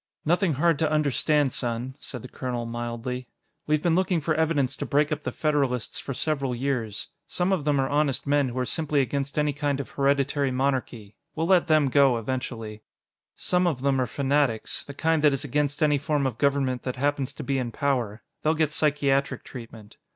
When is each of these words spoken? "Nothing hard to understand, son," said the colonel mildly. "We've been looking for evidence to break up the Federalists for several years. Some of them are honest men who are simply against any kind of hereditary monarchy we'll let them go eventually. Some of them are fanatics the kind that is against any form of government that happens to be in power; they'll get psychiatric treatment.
"Nothing 0.25 0.53
hard 0.53 0.79
to 0.79 0.91
understand, 0.91 1.51
son," 1.51 1.93
said 1.99 2.23
the 2.23 2.27
colonel 2.27 2.65
mildly. 2.65 3.27
"We've 3.67 3.83
been 3.83 3.93
looking 3.93 4.19
for 4.19 4.33
evidence 4.33 4.75
to 4.77 4.85
break 4.87 5.11
up 5.11 5.21
the 5.21 5.31
Federalists 5.31 5.99
for 5.99 6.15
several 6.15 6.55
years. 6.55 7.09
Some 7.27 7.53
of 7.53 7.65
them 7.65 7.79
are 7.79 7.87
honest 7.87 8.25
men 8.25 8.49
who 8.49 8.57
are 8.57 8.65
simply 8.65 8.99
against 9.01 9.37
any 9.37 9.53
kind 9.53 9.79
of 9.79 9.91
hereditary 9.91 10.49
monarchy 10.49 11.17
we'll 11.35 11.45
let 11.45 11.67
them 11.67 11.87
go 11.89 12.17
eventually. 12.17 12.81
Some 13.35 13.67
of 13.67 13.83
them 13.83 14.01
are 14.01 14.07
fanatics 14.07 14.83
the 14.83 14.95
kind 14.95 15.21
that 15.23 15.33
is 15.33 15.43
against 15.43 15.83
any 15.83 15.99
form 15.99 16.25
of 16.25 16.39
government 16.39 16.81
that 16.81 16.95
happens 16.95 17.31
to 17.33 17.43
be 17.43 17.59
in 17.59 17.71
power; 17.71 18.23
they'll 18.41 18.55
get 18.55 18.71
psychiatric 18.71 19.43
treatment. 19.43 19.97